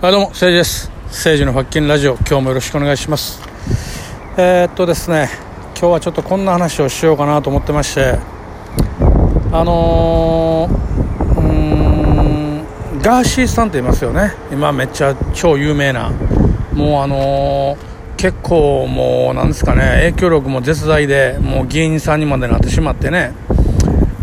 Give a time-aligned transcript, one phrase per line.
[0.00, 0.90] はいどうも誠治です。
[1.08, 3.42] 誠治の発見ラジオ今日もよろしくお願いします。
[4.38, 5.28] えー、っとですね
[5.78, 8.18] 今日はちょっとこんな話をしようかなと思ってまして
[9.52, 12.64] あのー、うん
[13.02, 14.32] ガーシーさんって言いますよね。
[14.50, 16.10] 今めっちゃ超有名な
[16.72, 19.82] もうあのー結構もうなんですかね
[20.12, 23.34] 影響力も絶大でもう議員さんにまでなってしまってね。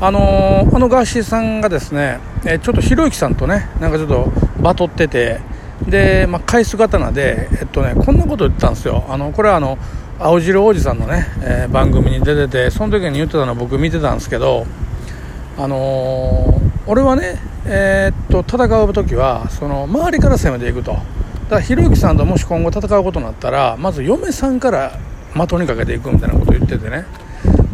[0.01, 5.39] あのー、あのガーシーさんがですね、えちょっとひろゆきさんとねなんかちょっとバトってて
[5.87, 9.05] で、まあ、返す刀で、えっとね、こんなこと言ったんですよ。
[9.09, 9.77] あのこれはあの
[10.19, 14.65] 青汁王子さんのね、えー、番組に出ててその時に言ってたの僕見てたんですけど
[15.57, 20.93] あのー、俺はね、えー、っと戦う時はその周りから攻めていくと。
[20.93, 21.05] だか
[21.55, 24.99] らひろゆきさんともし今後戦うことになったらまず嫁さんから
[25.33, 27.05] 的にかけていくみたいなこと言っててね。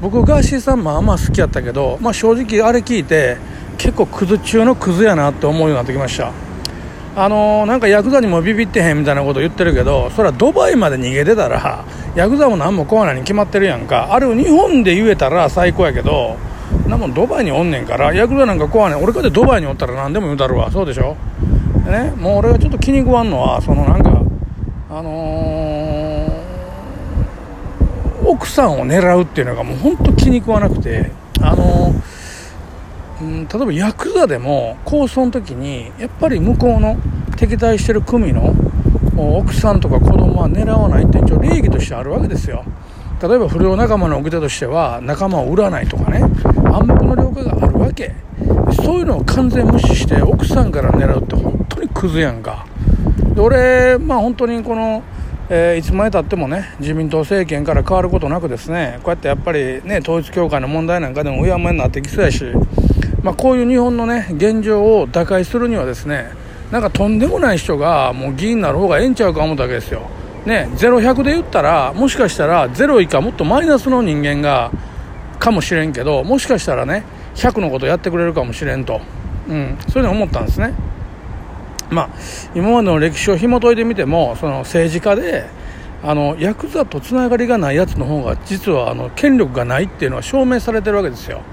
[0.02, 3.38] 僕ガーシーさんまあまあ好きやったけど、まあ、正直あれ聞いて
[3.77, 6.34] 結構クズ中のクズやなって思うようになってきました。
[7.16, 14.13] あのー、なんかヤクザにもビビってへんみたいなこと言ってるけどそれはドバイまで逃げてたらヤクザも何も怖ないに決まってるやんか。
[14.13, 16.37] あれを日本で言えたら最高やけど
[16.87, 19.04] なもドバイにおんねんからヤクザなんか怖ない。
[19.04, 20.71] 俺かてドバイにおったら何でも言うたるわ。
[20.71, 21.15] そうでしょ？
[21.85, 22.12] でね？
[22.18, 24.24] もう俺がちょっと気に食わんのはそのなんか
[24.90, 26.43] あのー
[28.26, 31.12] 奥さんを狙うっていうのがもう本当気に食わなくて。
[31.41, 31.93] あの、
[33.21, 36.96] うん、例えばヤクザでも抗争の時にやっぱり向こうの
[37.35, 38.53] 敵対してる組の
[39.15, 42.63] 奥さんとか子供は狙わないって一応礼儀としてあるわけですよ。
[43.21, 46.21] 例えば不良仲間の掟としては仲間を売らないとかね。
[46.65, 48.13] 暗黙の了解があるわけ。
[48.84, 52.65] そういうのを完全無視して奥さんから狙うって本当にクズやんか。
[53.34, 55.03] で俺まあ本当にこの
[55.49, 62.45] えー、いつまでたってもね自民党政権から変わることなくですねこうやってやっぱりね統一教会の問題なんかでもうやむやになってきそうやし、
[63.21, 66.31] まあ、こういう日本のね現状を打開するにはですね
[66.74, 70.09] なんかとんでもない人がもう議員になる方がええんちゃうか思ったわけですよ。
[70.44, 74.72] ね、0100で言ったらもしかしたら0以下もっとマイナスの人間が
[75.38, 77.03] かもしれんけどもしかしたらね
[77.36, 79.00] 100のことやってくれるかもしれんと、
[79.47, 80.74] うん、そういうの思ったんですね。
[81.92, 82.09] まあ、
[82.56, 85.46] 今までの歴史を紐解いてみてもその政治家で
[86.02, 91.44] あのヤクザとつながりがないやつの方が実はあの権力がないっていうのは証明されてるわけですよ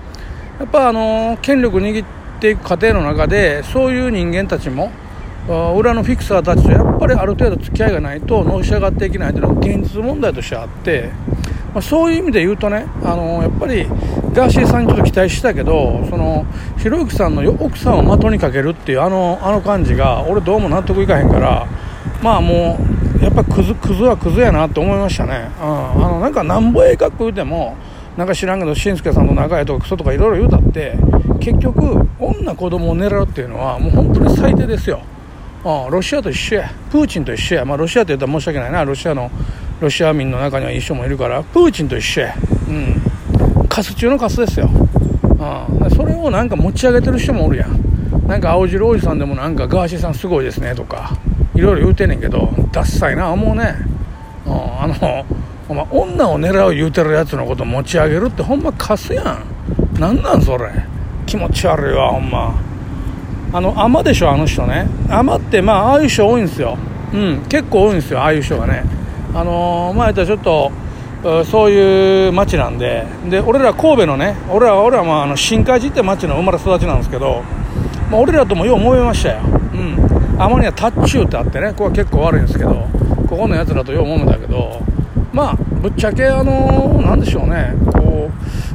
[0.58, 2.06] やっぱあの権力握っ
[2.40, 4.90] ていく過程の中でそういう人間たちも
[5.76, 11.10] 裏のフィクサーたちとやっぱりある程度付き合いがないとのし上がっていけないというのが現実問題としてあって
[11.72, 13.86] まあ、そういう意味で言うとね、あのやっぱり
[14.32, 16.44] ガーシーさんにちょっと期待したけど、その
[16.78, 21.68] ひろゆきさんの奥さんを的にかけるっていうあのあの感じが、俺、どうも納得いかへんから、
[22.22, 22.78] まあも
[23.20, 27.76] う、やっぱクズクズはクズやなと思いましたね、うん、あのなんかなんぼええかっこ言うても、
[28.16, 30.96] なんか知らんけど、しんすけさんと仲いいとかクソとかいろいろ言うたって、
[31.38, 35.00] 結局、女子供を狙うっていうのは、もう本当に最低ですよ。
[35.62, 39.30] あロシアと一緒や、プーチンと一緒や、まあ、ロシアって言ったら申し訳ないな、ロシアの
[39.80, 41.42] ロシア民の中にはいい人もいるから。
[41.42, 42.34] プーチンと一緒や、
[42.68, 48.26] うん、カス中のカスですよ、うん、それをなんか持ち上げてる人もおるやん。
[48.26, 51.16] なんか青汁おじさんでもなんかガーシーさんすごいですねとか。
[51.54, 53.30] いろいろ言うてんねんけどダッサいな。
[53.30, 53.74] 思うね、
[54.46, 55.26] うん、あの
[55.68, 60.00] お前女を狙う言うてるやつのこと持ち上げるってほんまカスやん。
[60.00, 60.70] なんなんそれ。
[61.26, 62.54] 気持ち悪いわほんま。
[63.52, 64.88] あの海でしょあの人ね。
[65.08, 66.78] 海ってまあああいう人多いんですよ。
[67.12, 68.84] うん結構多いんですよああいう人がね。
[69.34, 70.70] あのー、まあ、ちょっと
[71.44, 73.06] そういう町なんで。
[73.28, 77.42] で俺ら神戸のね俺ら俺らまああの新海寺って町の生まれ育ちなんですけど、
[78.10, 79.40] まあ、俺らともよう思いましたよ。
[79.44, 80.10] うん。
[80.40, 82.86] あまりにはタッチューってあってねここは結構悪いんですけど
[83.28, 84.80] ここのやつらとよう揉めたけど
[85.32, 87.74] まあぶっちゃけあのー、なんでしょうね。
[87.92, 88.30] こ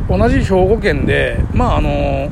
[0.10, 2.30] う同じ兵庫県でまああのー、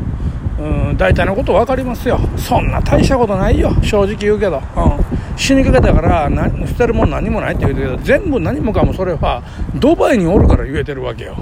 [0.63, 2.19] うん大体のこと分かりますよ。
[2.38, 3.74] そんな大したことないよ。
[3.81, 4.57] 正直言うけど。
[4.57, 4.63] うん。
[5.35, 6.29] 死にかけたから
[6.68, 9.41] 捨てるもん何もないって言うけど全部何もかもそれは
[9.75, 11.35] ドバイにおるから言えてるわけよ。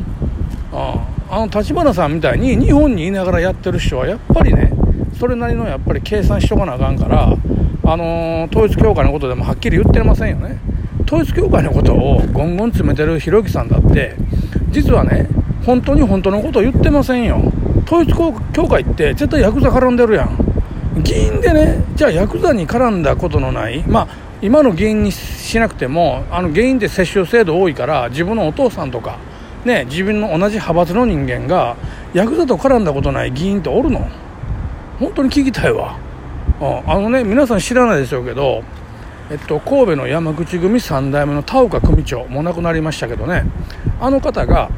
[0.73, 0.95] あ
[1.29, 4.71] あの立花さんみたいに日本にいながらやってる人はやっぱりね
[5.19, 7.27] それなりのやっぱり計算しとかなあかんから
[7.83, 10.59] あのー、統一教会のことでもはっきり言ってませんよね。
[11.05, 14.15] 統一教会のことをゴンゴン詰めてるひろゆきさんだって
[14.69, 15.27] 実はね
[15.65, 17.51] 本当に本当のことを言ってませんよ。
[17.85, 18.13] 統一
[18.53, 20.37] 教会って絶対ヤクザ絡んでるやん。
[21.03, 23.83] 議員でねじゃあヤクザに絡んだことのない。
[23.87, 24.07] まあ
[24.41, 29.19] 今の議員にしなくてもあの議員って接種制度多いから自分のお父さんとか
[29.65, 31.75] ね自分の同じ派閥の人間が
[32.13, 34.07] ヤクザと絡んだことない議員っておるの？
[34.99, 35.97] 本当に聞きたいわ、
[36.59, 38.63] うん、あのね皆さん知らないでしょうけど
[39.31, 43.45] えっと、神戸の山口組3代目の田岡組長もう亡くなりましたけどね。
[44.01, 44.69] あの方が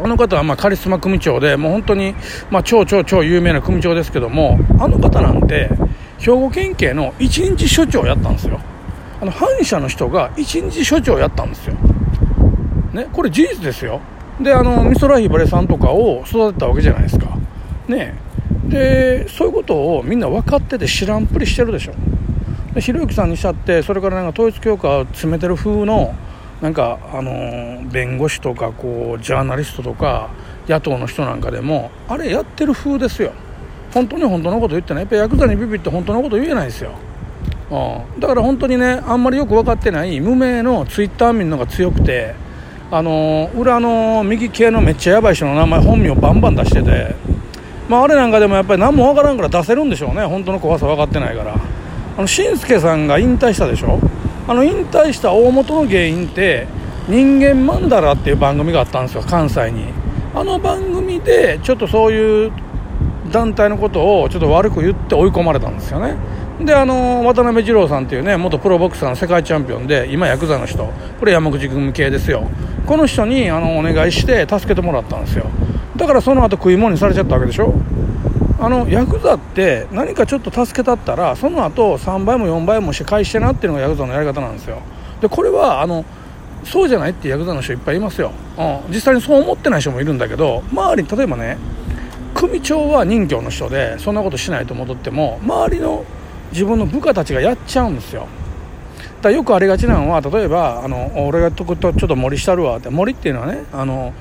[0.00, 2.14] あの方はまカリスマ組長で、もう本当に、
[2.50, 5.70] ま、超超超有名な組長ですけども、あの方なんて、
[6.18, 8.60] 兵庫県警の一日署長やったんですよ。
[9.20, 11.74] あの反社の人が一日署長やったんですよ。
[12.92, 14.00] ねこれ事実ですよ。
[14.40, 17.38] であの美空ひばりさんとかを育てたわけじゃないですか。
[17.86, 18.16] ね
[18.68, 21.92] でそういうことをみんな分かってて知らんぷりしてるでしょ。
[22.80, 26.14] ひろゆきさんにしたってそれからなんか統一教会を詰めてる風の
[26.62, 30.30] なんかあの弁護士とかこうジャーナリストとか
[30.68, 33.32] 野党の人なんかでもあれやってる風ですよ。
[33.92, 35.02] 本当に本当のこと言ってない。
[35.02, 36.92] やっぱヤクザにビビって本当のこと言えないですよ、
[37.70, 42.34] うん、だから本当にねあんまりよく分かってない無名のツイッター民の方が強くて
[42.90, 47.14] あの裏の右系のめっちゃやばい人の名前本名バンバン出してて
[47.88, 50.24] まああれなんかでもやっぱり何も分からんから出せるんでしょうね。
[50.24, 51.54] 本当の怖さ分かってないから。
[52.16, 53.98] あのしんすけさんが引退したでしょ。
[54.48, 56.66] あの引退した大元の原因って
[57.08, 59.84] 「人間マンダラ」っていう番組があったんですよ関西に。
[60.34, 62.52] あの番組でちょっとそういう
[63.30, 66.16] 団体のことをちょっと悪く言って追い込まれたんですよね。
[66.60, 70.90] であの渡辺二郎さんっていうね元プロボクサーの世界チャンピオンで今ヤクザの人。
[71.18, 72.44] これ山口組系ですよ。
[72.86, 75.46] この人にあのお願いして助けてもらったんですよ。
[75.96, 77.74] だからその後食い物にされちゃったわけでしょ。
[78.62, 84.80] あのヤクザって何かちょっと助けたったらその後3倍も4倍もして返してなっていうのがヤクザのやり方なんですよ。
[85.20, 86.04] でこれはあの
[86.62, 91.58] そうじゃないってヤクザの人いっぱいいますよ、うん、実際にそう思ってない人もいるんだけど周り例えばね
[92.34, 96.04] 組長は任教の人でそんなことしないと戻っても周りの
[96.52, 98.28] 自分の部下たちがやっちゃうんですよ。
[99.22, 104.12] だよくありがちなのは例えばあの俺がとことちょっと森したるわって森っていうのはねあの、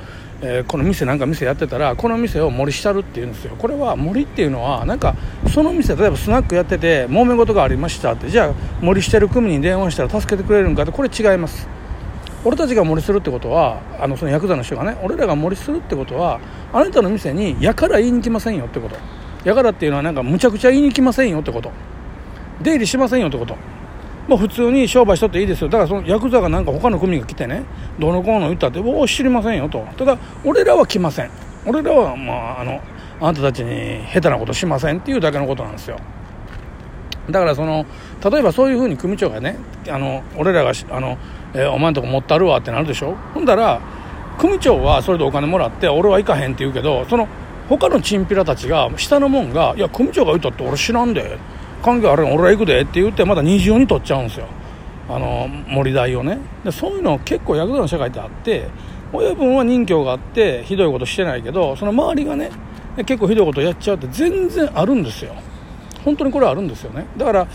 [0.43, 3.55] えー、この店なんか店やってたらこの店を森したるっていうんですよ。
[3.57, 5.15] これは森っていうのはなんか
[5.53, 11.67] その店例えばスナックやってて揉め事がありましたってじゃあ森してる組に電話したら助けてくれるんかってこれ違います。
[12.43, 16.39] 俺たちが森するってことはあのそのヤクザの人がね俺らが森するってことは
[16.73, 18.95] あなたの店にやから言いに来ませんよってこと。
[19.43, 21.71] やからっていうのはなんかむちゃくちゃ言いに来ませんよってこと。
[22.61, 23.55] 出入りしませんよってこと。
[24.31, 25.67] まあ普通に商売しとっていいですよ。
[25.67, 27.65] だからそのヤクザがなんか他の組が来てね
[27.99, 29.85] どのこうの言ったっておお知りませんよと。
[29.97, 31.29] ただ俺らは来ません。
[31.65, 32.79] 俺らはまああの
[33.19, 35.97] あなたたちに下手なことしませんっていうだけのことなんですよ。
[37.29, 37.85] だからその
[38.23, 39.57] 例えばそういうふうに組長がね
[39.89, 41.17] あの俺らがあの、
[41.53, 43.17] えー、お前んとこ持ったるわってなるでしょ。
[43.33, 43.81] ほんだら
[44.39, 47.27] 組長はそれでお金もらって俺は行かへんって言うけどその
[47.67, 51.37] 他のチンピラたちが下のもんが「いや組長が言ったって俺知らんで。
[51.81, 54.45] 関係あるん俺は行くで」って言ってまた二重に取っちゃうんですよ。
[55.09, 56.37] あの森代をね。
[56.63, 58.67] でそういうの結構ヤクザの社会ってあって
[59.11, 62.49] 親分は任教があってひどいことしてないけどその周りがね
[62.97, 65.33] 結構ひどいことやっちゃうって全然あるんですよ。
[66.05, 67.05] 本当にこれはあるんですよね。
[67.17, 67.47] だから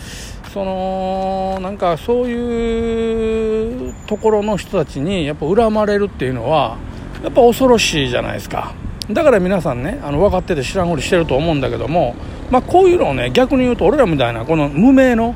[0.52, 6.76] そのなんかそういうところの人たちにやっぱ恨まれるっていうのは
[7.22, 8.72] やっぱ恐ろしいじゃないですか。
[9.10, 12.14] だから皆さんねあの分かってて知らんふりしてると思うんだけども、
[12.50, 15.34] まあ、こういうのをね逆に言うと俺らみたいなこの無名の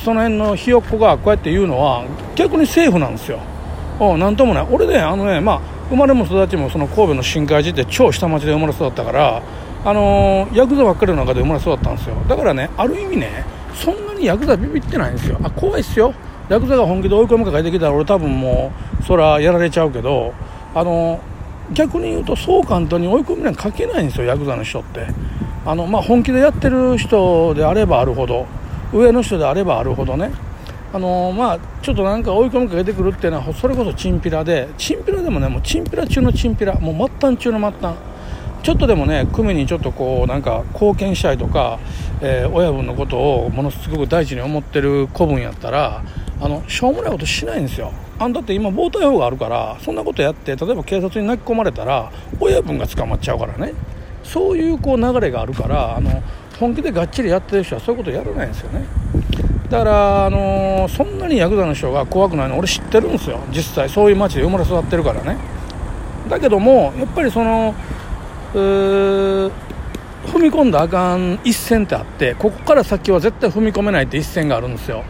[0.00, 3.38] その辺のひよっこがこうやって言うのは逆にセーフなんですよ。
[4.18, 4.66] なんともない。
[4.70, 9.42] 俺ねあのねまあ生まれも育ちもその神戸の新海寺って超下町で生まれ育ったから
[9.84, 12.16] あのー、ヤクザばっかりの中で生まれ育ったんですよ。
[12.28, 13.44] だからねある意味ね
[13.74, 15.38] そんなにヤクザビビってないんですよ。
[15.42, 16.12] あ怖いっすよ。
[16.48, 20.32] ヤクザが本気で追い込むかかってきたら俺多分もうそらやられちゃうけど
[20.74, 25.06] あのー、逆に言うとそう簡単に追い込みなんかけないんですよヤクザの人って。
[25.66, 28.46] あの、まあ、本気でやってる人であればあるほど
[28.92, 30.30] 上の人であればあるほどね。
[30.92, 37.96] あの、まあちょっとなんか追い込みかけてくるっていうのはそれこそチンピラでチンピラでもねもうチンピラ中のチンピラもう末端中の末端。
[38.62, 41.78] ちょっとでもね組にちょっとこうなんか貢献したいとか、
[42.20, 46.02] えー、親分のことをものすごく大事に思ってる子分やったら
[46.40, 47.92] あのしょうもないことしないんですよ。
[48.18, 53.74] あんだって今防体法があるからそんなことやって例えば警察に泣き込まれたら親分が捕まっちゃうからね。
[54.26, 56.22] そういうこう流れがあるからあの
[56.58, 58.84] 本気でがっちりやってる人はそういうことやらないんですよね。
[59.68, 63.40] だから、あの、そんなにヤクザの人が怖くないの俺知ってるんですよ。
[63.50, 65.36] 実際そういう街で生まれ育ってるからね。
[66.28, 67.74] だけどもやっぱりその
[68.52, 69.50] 踏
[70.38, 75.04] み込んだあかん一線ってあってここから先は絶対踏み込めないって一線があるんですよ。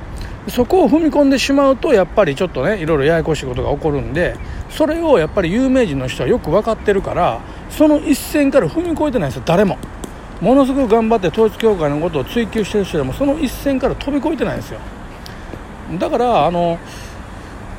[0.48, 4.36] そこを踏み込んでしまうとやっぱりちょっとねいろいろややこしいことが起こるんで
[4.70, 7.40] それをやっぱり有名人の人はよく分かってるから
[7.76, 9.42] その一線から踏み越えてないんですよ。
[9.44, 9.76] 誰も。
[10.40, 14.80] ものすごく頑張って統一教会のことを追求してる人でもその一線から飛び越えてないんですよ。
[15.98, 16.78] だからあの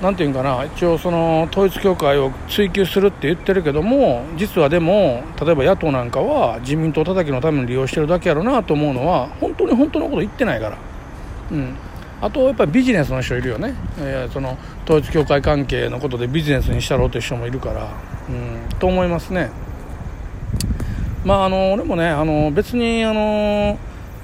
[0.01, 0.63] 何て言うんかな。
[0.65, 10.77] 一応その統一教会を追及するって言ってるけども実はでも例えば野党なんかは自民党叩きのために利用してるだけやろなと思うのは本当に本当のこと言ってないから、
[11.51, 11.75] うん、
[12.21, 17.89] あとやっぱりビジネスの人いるよね、えー、その統一教会関係のことでビジネスにしたろうという人もいるから、
[18.29, 19.49] うん、と思いますね。
[21.27, 23.77] まあ、あの俺もねあの別にあの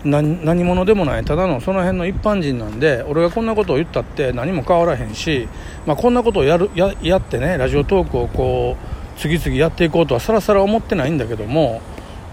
[0.05, 5.49] 何者でもないただのその辺の一般人なんで俺がこんなことを言ったって何も変わらへんし、
[5.85, 11.81] まあ、こんなことをやるややってねラジオトークをこう次々やっていこうとはさらさら思ってないんだけども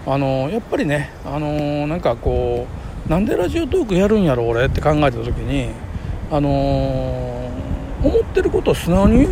[0.05, 2.65] あのやっぱりねあのなんかこ
[3.07, 5.69] うなんでラジオトークやるんやろ俺って考えた時に
[6.31, 6.49] あの
[8.01, 9.27] 思ってることを素直に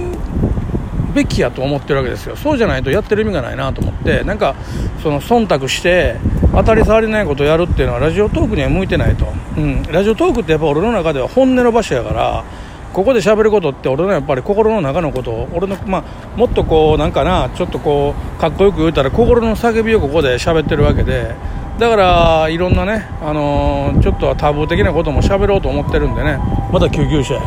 [1.13, 2.35] べきやと思ってるわけですよ。
[2.35, 4.23] そうじゃないとやってる意味がないなと思って。
[4.23, 4.55] なんか
[5.01, 6.17] その忖度して
[6.51, 12.43] 当たり障りないことをやるっていうのはラジオトークには向いてないと、うん、ラジオトークってやっぱ俺の中では本音の場所やから
[12.91, 21.35] ここで喋ることって俺のやっぱり心の中のことを俺の、まあ、もっとこうなんかなちょっとこうかっこよく言うたら心の叫びをここで喋ってるわけで。
[21.79, 26.37] だからいろんなね、あのー、ちょっとタブー的なことも喋ろうと思ってるんでね。
[26.73, 27.39] まだ救急車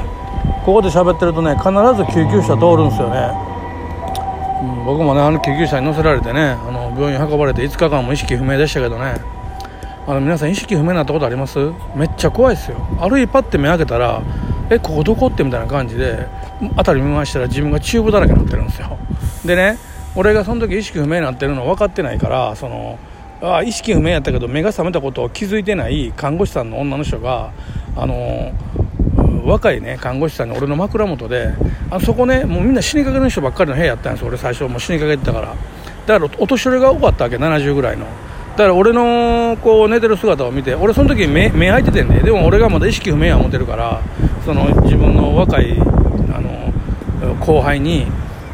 [0.65, 3.52] ここで喋ってるとね必ず救急車通るんですよね。
[4.63, 9.21] うん、僕もねあの救急車に乗せられてねあの病院運ばれて5日間も意識不明でしたけどね。
[10.05, 11.59] あの皆さん意識不明になったことあります？
[11.95, 12.77] めっちゃ怖いですよ。
[13.01, 14.23] 歩いパッて目開けたら
[14.71, 16.27] えここどこってみたいな感じで
[16.77, 18.99] 辺り見回したら自分がチューブだらけになってるんですよ。
[19.45, 19.79] でね
[20.15, 22.99] 俺がその時意識不明になってるの分かってないからその
[23.41, 27.53] あ意識不明やったけど目が覚めたことを気づいてない看護師さんの女の人が
[27.97, 28.53] あの
[29.53, 31.55] 若いね看護師さんに俺の枕元で
[31.91, 34.65] あそこねもうみんな死にかけの人ばっかりの部屋やったんです俺最初。
[34.65, 35.55] もう死にかけてたから。
[36.07, 38.07] だからお年寄りが多かったわけ70ぐらいの。
[38.53, 42.21] だから俺のこう寝てる姿を見て俺その時目目開いててんね。
[42.21, 44.01] でも俺がまだ意識不明や思ってるから
[44.45, 48.07] その自分の若いあの後輩に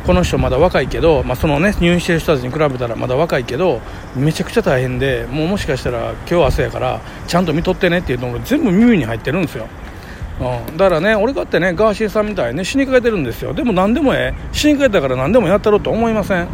[0.04, 3.80] この人まだ若いけど、まあ、そのね入院してる人たちに比べたらまだ若いけど
[4.16, 9.68] めちゃくちゃ大変でもうもしかしたら今日明日やからちゃんと見とってねっていうのが全部耳に入ってるんですよ。
[10.40, 13.52] うん、だからね俺かってねガーシーさんみたいにね死にかけてるんですよ。
[13.52, 14.48] でも何でもええ。
[14.52, 16.48] 死にかけたから何でもやったろうと思いません。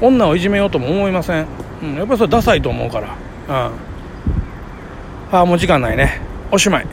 [0.00, 1.46] 女をいじめようとも思いません、
[1.82, 3.16] うん、やっぱりそれダサいと思うから。
[3.48, 3.54] うん。
[5.32, 6.20] ああもう時間ないね。
[6.50, 6.86] おしまい。